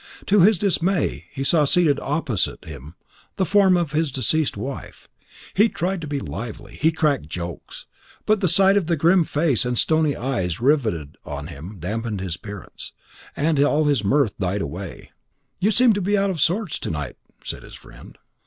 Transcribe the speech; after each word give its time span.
To 0.25 0.39
his 0.39 0.57
dismay, 0.57 1.25
he 1.29 1.43
saw 1.43 1.63
seated 1.63 1.99
opposite 1.99 2.65
him 2.65 2.95
the 3.35 3.45
form 3.45 3.77
of 3.77 3.91
his 3.91 4.11
deceased 4.11 4.57
wife. 4.57 5.07
He 5.53 5.69
tried 5.69 6.01
to 6.01 6.07
be 6.07 6.19
lively; 6.19 6.77
he 6.81 6.91
cracked 6.91 7.27
jokes, 7.27 7.85
but 8.25 8.41
the 8.41 8.47
sight 8.47 8.77
of 8.77 8.87
the 8.87 8.95
grim 8.97 9.25
face 9.25 9.63
and 9.63 9.75
the 9.75 9.79
stony 9.79 10.15
eyes 10.15 10.59
riveted 10.59 11.17
on 11.23 11.45
him 11.53 11.75
damped 11.79 12.19
his 12.19 12.33
spirits, 12.33 12.93
and 13.35 13.59
all 13.59 13.85
his 13.85 14.03
mirth 14.03 14.35
died 14.39 14.63
away. 14.63 15.11
"You 15.59 15.69
seem 15.69 15.93
to 15.93 16.01
be 16.01 16.17
out 16.17 16.31
of 16.31 16.41
sorts 16.41 16.79
to 16.79 16.89
night," 16.89 17.17
said 17.43 17.61
his 17.61 17.75
friend. 17.75 18.17